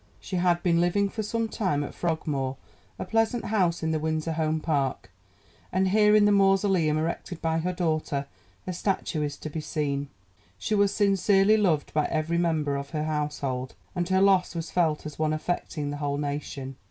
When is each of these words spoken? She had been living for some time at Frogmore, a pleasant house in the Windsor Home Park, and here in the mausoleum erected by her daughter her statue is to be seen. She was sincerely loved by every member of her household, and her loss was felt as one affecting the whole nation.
She 0.19 0.37
had 0.37 0.63
been 0.63 0.81
living 0.81 1.09
for 1.09 1.21
some 1.21 1.47
time 1.47 1.83
at 1.83 1.93
Frogmore, 1.93 2.57
a 2.97 3.05
pleasant 3.05 3.45
house 3.45 3.83
in 3.83 3.91
the 3.91 3.99
Windsor 3.99 4.31
Home 4.31 4.59
Park, 4.59 5.11
and 5.71 5.89
here 5.89 6.15
in 6.15 6.25
the 6.25 6.31
mausoleum 6.31 6.97
erected 6.97 7.39
by 7.39 7.59
her 7.59 7.71
daughter 7.71 8.25
her 8.65 8.73
statue 8.73 9.21
is 9.21 9.37
to 9.37 9.47
be 9.51 9.61
seen. 9.61 10.07
She 10.57 10.73
was 10.73 10.91
sincerely 10.91 11.55
loved 11.55 11.93
by 11.93 12.05
every 12.05 12.39
member 12.39 12.75
of 12.77 12.89
her 12.89 13.03
household, 13.03 13.75
and 13.95 14.09
her 14.09 14.21
loss 14.23 14.55
was 14.55 14.71
felt 14.71 15.05
as 15.05 15.19
one 15.19 15.33
affecting 15.33 15.91
the 15.91 15.97
whole 15.97 16.17
nation. 16.17 16.77